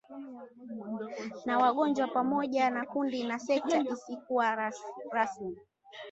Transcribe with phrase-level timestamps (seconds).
[1.45, 4.71] na wagonjwa pamoja na kundi na sekta isikuwa
[5.11, 5.57] rasmi